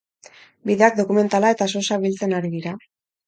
[0.69, 2.73] Bideak dokumentala eta sosa biltzen ari dira.